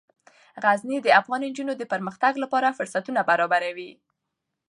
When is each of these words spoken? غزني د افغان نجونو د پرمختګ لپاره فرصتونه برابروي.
غزني 0.63 0.97
د 1.01 1.07
افغان 1.19 1.41
نجونو 1.49 1.73
د 1.77 1.83
پرمختګ 1.93 2.33
لپاره 2.43 2.75
فرصتونه 2.77 3.19
برابروي. 3.29 3.91